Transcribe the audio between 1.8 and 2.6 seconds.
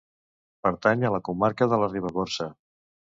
la Ribagorça.